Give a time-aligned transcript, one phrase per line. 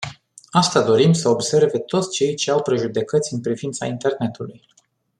[0.51, 4.65] Asta dorim să observe toți cei ce au prejudecăți în privința internetului.